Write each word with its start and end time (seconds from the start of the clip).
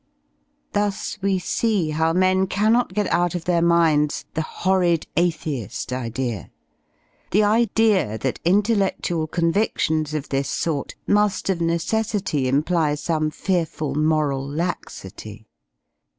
Thus 0.73 1.19
we 1.21 1.37
see 1.37 1.91
how 1.91 2.11
men 2.11 2.47
cannot 2.47 2.95
get 2.95 3.05
out 3.13 3.35
of 3.35 3.45
their 3.45 3.61
minds 3.61 4.25
"the 4.33 4.41
horrid 4.41 5.05
athei^" 5.15 5.91
idea— 5.93 6.49
the 7.29 7.43
idea 7.43 8.17
that 8.17 8.43
intellec 8.43 9.01
tual 9.03 9.29
convi6lions 9.29 10.15
of 10.15 10.29
this 10.29 10.49
sort 10.49 10.95
mu^ 11.07 11.49
of 11.51 11.61
necessity 11.61 12.47
imply 12.47 12.95
some 12.95 13.29
fearful 13.29 13.93
moral 13.93 14.43
laxity. 14.43 15.45